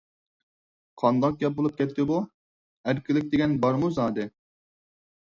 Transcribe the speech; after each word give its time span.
قانداق 1.01 1.35
گەپ 1.43 1.57
بولۇپ 1.59 1.75
كەتتى 1.81 2.05
بۇ؟ 2.11 2.17
ئەركىنلىك 2.91 3.27
دېگەن 3.35 3.53
بارمۇ 3.67 3.91
زادى؟ 3.99 4.25